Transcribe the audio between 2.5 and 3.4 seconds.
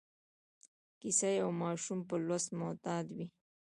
معتادوي.